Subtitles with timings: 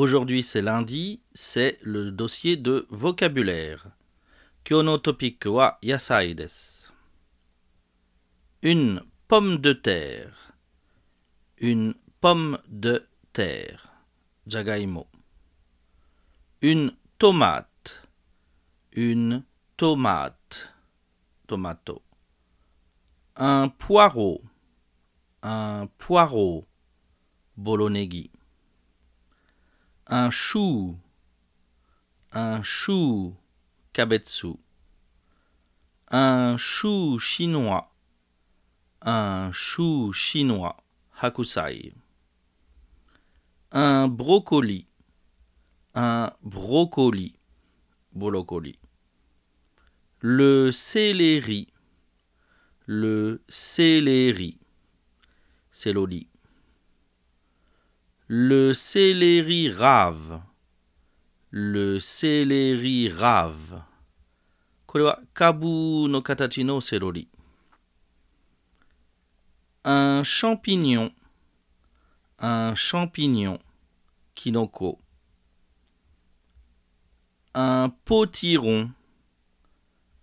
[0.00, 3.90] Aujourd'hui c'est lundi, c'est le dossier de vocabulaire.
[4.62, 6.92] Kyono topic wa yasai desu.
[8.62, 10.52] Une pomme de terre.
[11.58, 13.90] Une pomme de terre.
[14.46, 15.08] Jagaimo.
[16.62, 18.08] Une tomate.
[18.92, 19.42] Une
[19.76, 20.74] tomate.
[21.48, 22.02] Tomato.
[23.34, 24.44] Un poireau.
[25.42, 26.68] Un poireau.
[27.56, 28.30] Bolonegi.
[30.10, 30.96] Un chou.
[32.32, 33.36] Un chou.
[33.92, 34.54] Kabetsu.
[36.10, 37.92] Un chou chinois.
[39.02, 40.78] Un chou chinois.
[41.20, 41.92] Hakusai.
[43.70, 44.86] Un brocoli.
[45.94, 47.34] Un brocoli.
[48.12, 48.78] Bolokoli.
[50.20, 51.68] Le céleri.
[52.86, 54.58] Le céleri.
[55.70, 56.27] Céloli
[58.27, 60.41] Le céleri rave.
[61.51, 63.83] Le céleri rave.
[64.93, 65.65] これは株
[66.07, 67.27] の形のセロリ。
[69.83, 71.11] Un champignon.
[72.37, 73.59] Un champignon.
[74.35, 74.99] Kinoko.
[77.55, 78.91] Un potiron.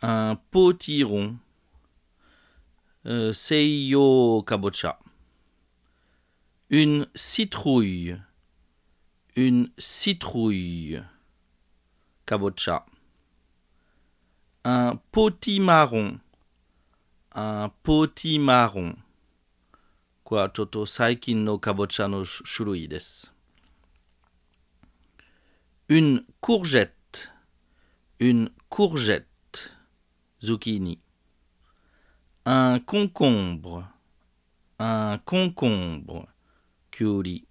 [0.00, 1.36] Un potiron.
[3.06, 4.98] Euh, Seiyo kabocha.
[6.71, 8.17] Une citrouille.
[9.35, 10.99] Une citrouille.
[12.25, 12.87] Kabocha.
[14.63, 16.19] Un potimarron.
[17.35, 18.95] Un potimarron.
[20.23, 22.23] Quoi, toto saikin no kabocha no.
[25.87, 27.31] Une courgette.
[28.19, 29.71] Une courgette.
[30.43, 30.97] Zucchini.
[32.47, 33.87] Un concombre.
[34.79, 36.27] Un concombre.
[36.95, 37.45] Kyuri.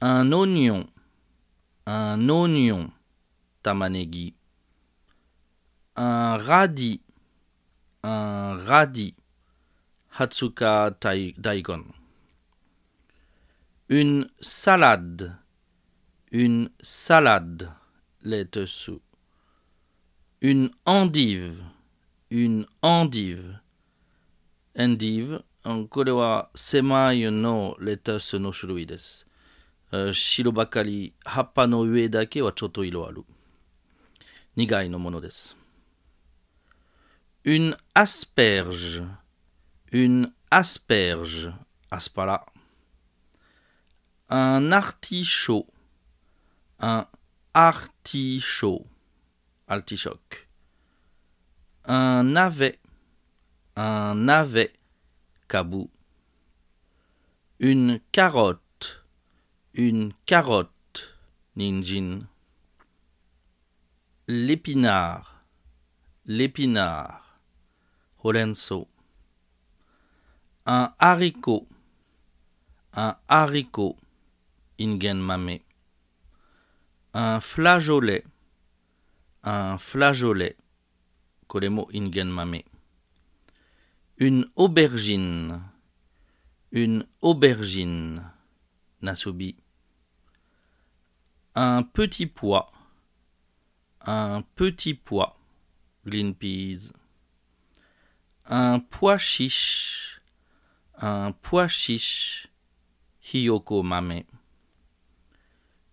[0.00, 0.88] Un oignon.
[1.86, 2.90] Un oignon.
[3.62, 4.34] Tamanegi.
[5.94, 7.00] Un radis.
[8.02, 9.14] Un radis.
[10.18, 10.90] Hatsuka
[11.38, 11.84] Daigon.
[13.88, 15.36] Une salade.
[16.32, 17.72] Une salade.
[18.22, 18.90] Lettuce.
[20.40, 21.62] Une endive.
[22.32, 23.60] Une endive.
[24.76, 25.44] Endive.
[25.89, 29.25] これは狭いのレタスの種類です。
[29.91, 33.23] え白ばかり、葉っぱの上だけはちょっと色ある。
[34.55, 35.57] 苦いのものです。
[37.43, 39.05] Une asperge.
[39.91, 41.53] Une asperge.
[41.91, 42.45] Aspara.
[44.29, 45.67] Un artichaut.
[46.79, 47.07] Un
[47.53, 48.85] artichaut.
[49.67, 50.47] Artichoke.
[51.85, 52.79] Un navet.
[53.75, 54.71] Un navet.
[55.50, 55.90] Kabou.
[57.58, 59.04] Une carotte.
[59.74, 61.18] Une carotte.
[61.56, 62.28] Ninjin.
[64.28, 65.42] L'épinard.
[66.24, 67.40] L'épinard.
[68.22, 68.86] Horenso.
[70.66, 71.66] Un haricot.
[72.94, 73.96] Un haricot.
[74.78, 75.58] Ingen mame.
[77.12, 78.24] Un flageolet.
[79.42, 80.56] Un flageolet.
[81.48, 82.69] Koremo ingen mame.
[84.22, 85.62] Une aubergine.
[86.72, 88.22] Une aubergine.
[89.00, 89.56] Nasubi.
[91.54, 92.70] Un petit pois.
[94.02, 95.38] Un petit pois.
[96.04, 96.92] Green peas.
[98.44, 100.20] Un pois chiche.
[100.98, 102.46] Un pois chiche.
[103.22, 104.24] Hiyoko mame.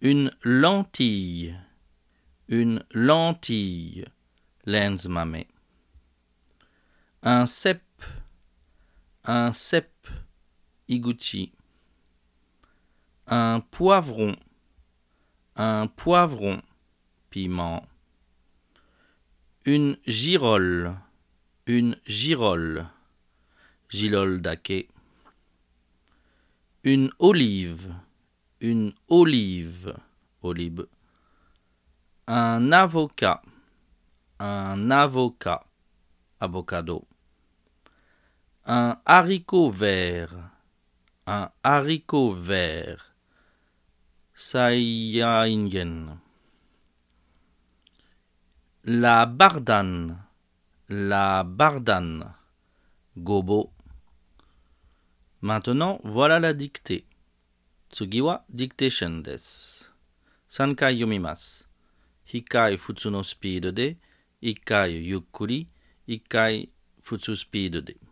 [0.00, 1.56] Une lentille.
[2.46, 4.04] Une lentille.
[4.64, 5.42] Lens mame.
[7.24, 7.82] Un cep.
[9.24, 10.08] Un cep.
[10.88, 11.52] Iguchi.
[13.28, 14.34] Un poivron.
[15.54, 16.60] Un poivron.
[17.30, 17.86] Piment.
[19.64, 20.96] Une girole.
[21.68, 22.88] Une girole.
[23.88, 24.88] Gilol dake.
[26.82, 27.94] Une olive.
[28.60, 29.94] Une olive.
[30.42, 30.88] Olive.
[32.26, 33.40] Un avocat.
[34.40, 35.64] Un avocat.
[36.40, 37.06] Avocado.
[38.64, 40.36] Un haricot vert.
[41.26, 43.12] Un haricot vert.
[44.34, 46.16] Sayaingen.
[48.84, 50.16] La bardane.
[50.88, 52.34] La bardane.
[53.16, 53.72] Gobo.
[55.40, 57.04] Maintenant, voilà la dictée.
[57.90, 59.84] Tsugiwa dictation desu.
[60.48, 61.64] Sankai yomimasu.
[62.32, 63.96] Hikai futsu no speed de,
[64.40, 65.66] ikai yukkuri,
[66.06, 66.68] ikai
[67.02, 68.11] futsu speed de.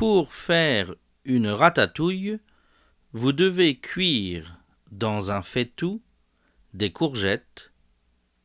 [0.00, 0.94] Pour faire
[1.26, 2.40] une ratatouille,
[3.12, 4.58] Vous devez cuire
[4.90, 6.00] dans un faitout
[6.72, 7.70] des courgettes,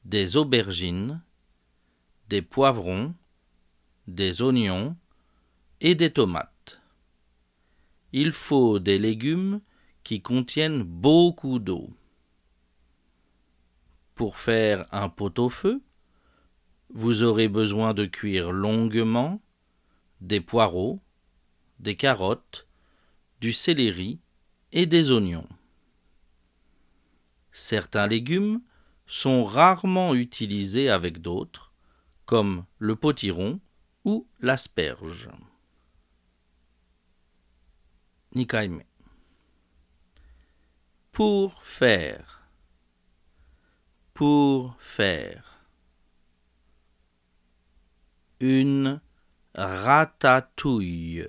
[0.04, 1.22] des aubergines,
[2.28, 3.16] des poivrons,
[4.06, 4.98] des oignons
[5.80, 6.82] et des tomates.
[8.12, 9.62] Il faut des légumes
[10.04, 11.90] qui contiennent beaucoup d'eau.
[14.14, 15.82] Pour faire un pot-au-feu,
[16.90, 19.42] vous aurez besoin de cuire longuement
[20.20, 21.00] des poireaux,
[21.80, 22.68] des carottes,
[23.42, 24.20] du céleri
[24.72, 25.48] et des oignons.
[27.52, 28.62] Certains légumes
[29.08, 31.72] sont rarement utilisés avec d'autres,
[32.26, 33.60] comme le potiron
[34.04, 35.30] ou l'asperge.
[38.34, 38.84] Nikaime.
[41.12, 42.50] Pour faire.
[44.14, 45.66] Pour faire.
[48.42, 49.00] Une
[49.54, 51.26] ratatouille.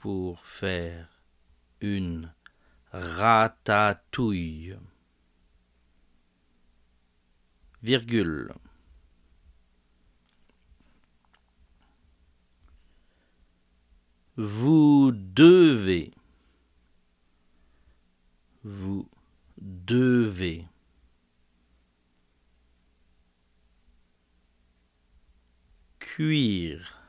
[0.00, 1.22] Pour faire
[1.82, 2.32] une
[2.90, 4.76] ratatouille.
[14.36, 16.14] Vous devez.
[18.64, 19.06] Vous
[19.58, 20.66] devez.
[25.98, 26.99] Cuire.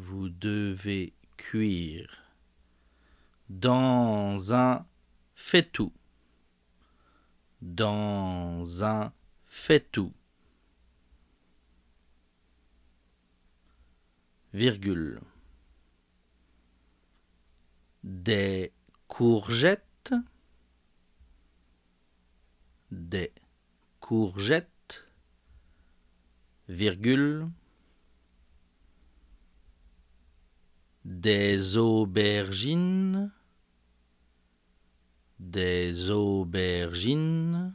[0.00, 2.22] Vous devez cuire
[3.48, 4.86] dans un
[5.34, 5.92] faitout.
[7.60, 9.12] Dans un
[9.48, 10.12] faitout.
[14.54, 15.20] virgule.
[18.04, 18.72] Des
[19.08, 20.14] courgettes,
[22.92, 23.32] des
[23.98, 25.08] courgettes,
[26.68, 27.48] virgule.
[31.08, 33.32] Des aubergines,
[35.38, 37.74] des aubergines,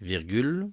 [0.00, 0.70] virgule.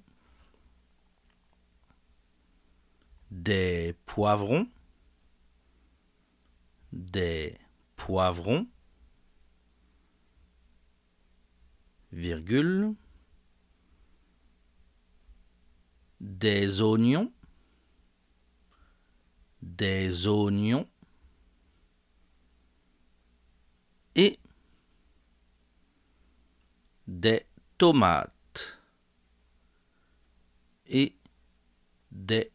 [3.35, 4.67] des poivrons,
[6.93, 7.57] des
[7.97, 8.65] poivrons,
[12.11, 12.95] virgule,
[16.21, 17.31] des oignons,
[19.65, 20.87] des oignons,
[24.15, 24.39] et
[27.07, 27.45] des
[27.77, 28.79] tomates
[30.87, 31.15] et
[32.11, 32.51] des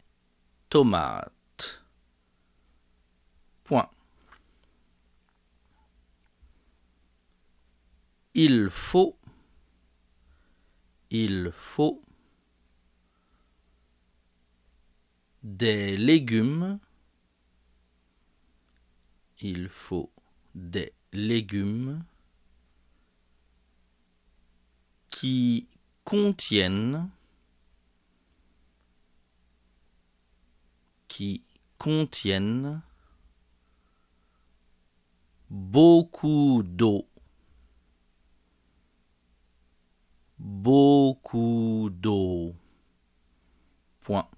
[0.68, 1.84] tomate.
[3.64, 3.88] Point.
[8.34, 9.18] Il faut,
[11.10, 12.02] il faut
[15.42, 16.78] des légumes,
[19.40, 20.10] il faut
[20.54, 22.04] des légumes
[25.10, 25.68] qui
[26.04, 27.08] contiennent
[31.08, 31.42] qui
[31.78, 32.80] contiennent
[35.50, 37.06] beaucoup d'eau.
[40.38, 42.54] Beaucoup d'eau.
[44.00, 44.28] Point.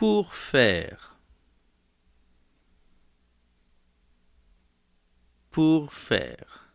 [0.00, 1.18] Pour faire.
[5.50, 6.72] Pour faire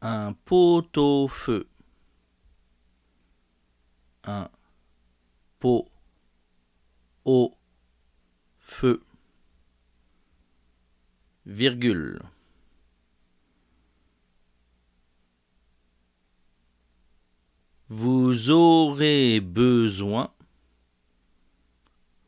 [0.00, 1.68] un pot-au-feu,
[4.24, 4.48] un
[5.58, 5.86] pot
[7.26, 7.54] au
[8.58, 9.04] feu,
[11.44, 12.22] virgule.
[17.90, 20.33] Vous aurez besoin,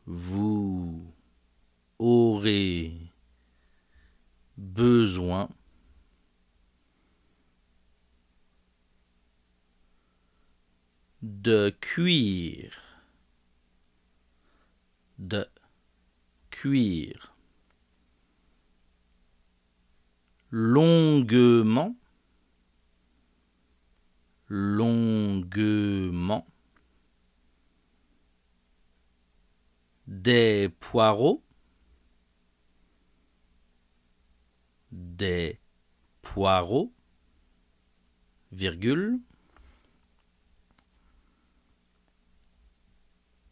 [0.06, 1.12] vous
[1.98, 2.92] aurez
[4.56, 5.48] besoin
[11.22, 13.02] de cuire,
[15.18, 15.46] de
[16.50, 17.34] cuire.
[20.50, 21.96] Longuement,
[24.48, 26.46] longuement.
[30.06, 31.42] Des poireaux,
[34.92, 35.58] des
[36.22, 36.92] poireaux,
[38.52, 39.20] virgule.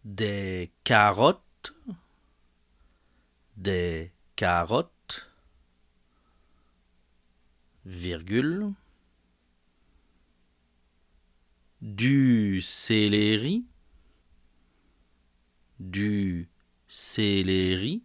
[0.04, 1.74] des carottes,
[3.56, 5.30] des carottes,
[7.86, 8.72] virgule,
[11.80, 13.64] du céleri,
[15.78, 16.48] du
[16.88, 18.02] céleri,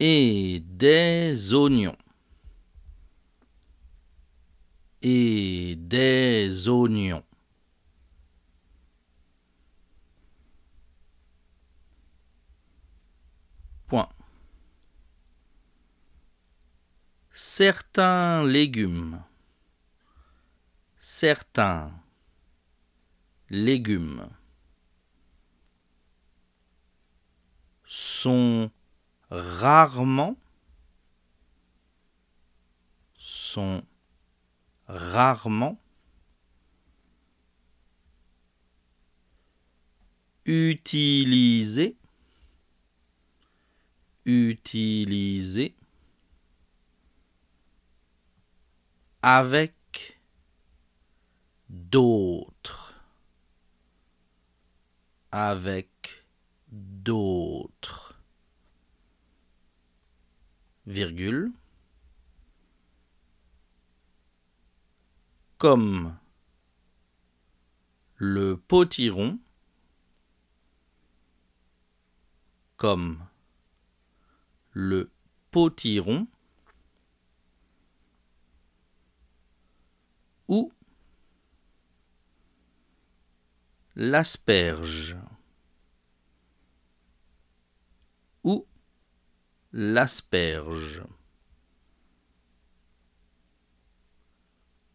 [0.00, 1.96] et des oignons,
[5.02, 7.24] et des oignons.
[13.86, 14.08] Point.
[17.30, 19.22] Certains légumes.
[20.98, 21.90] Certains
[23.50, 24.28] légumes
[27.84, 28.70] sont
[29.30, 30.36] rarement
[33.14, 33.82] sont
[34.86, 35.80] rarement
[40.44, 41.96] utilisés
[44.24, 45.74] utilisés
[49.22, 50.20] avec
[51.70, 52.87] d'autres
[55.32, 56.24] avec
[56.68, 58.20] d'autres
[60.86, 61.52] virgule
[65.58, 66.16] comme
[68.16, 69.38] le potiron
[72.76, 73.26] comme
[74.72, 75.10] le
[75.50, 76.26] potiron
[80.46, 80.72] ou
[84.00, 85.16] l'asperge
[88.44, 88.64] ou
[89.72, 91.02] l'asperge.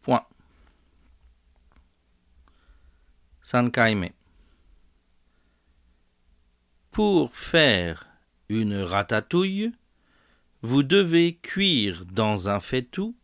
[0.00, 0.26] Point.
[3.42, 4.08] Sankaime.
[6.90, 8.08] Pour faire
[8.48, 9.72] une ratatouille,
[10.62, 13.14] vous devez cuire dans un faitout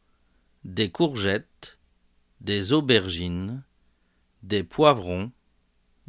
[0.62, 1.78] des courgettes,
[2.42, 3.64] des aubergines,
[4.42, 5.32] des poivrons,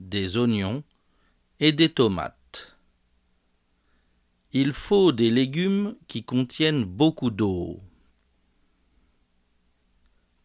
[0.02, 0.84] des oignons
[1.60, 2.76] et des tomates.
[4.52, 7.80] Il faut des légumes qui contiennent beaucoup d'eau.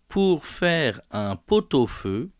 [0.09, 2.31] Pour faire un pot-au-feu,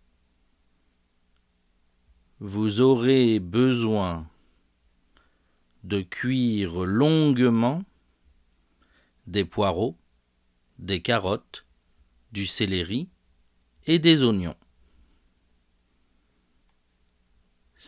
[2.39, 4.29] vous aurez besoin
[5.83, 7.83] de cuire longuement
[9.27, 9.97] des poireaux,
[10.79, 11.65] des carottes,
[12.33, 13.09] du céleri
[13.87, 14.57] et des oignons.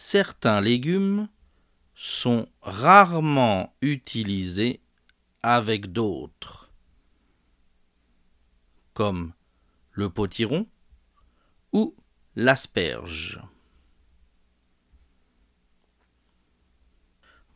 [0.01, 1.29] Certains légumes
[1.97, 4.81] sont rarement utilisés
[5.43, 6.71] avec d'autres,
[8.95, 9.33] comme
[9.91, 10.69] le potiron
[11.73, 11.97] ou
[12.37, 13.43] l'asperge.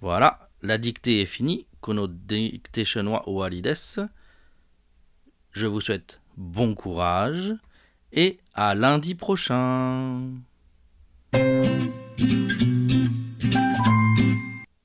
[0.00, 1.68] Voilà, la dictée est finie.
[1.80, 3.50] Kono dictation wa
[5.52, 7.54] Je vous souhaite bon courage
[8.11, 10.32] et à lundi prochain.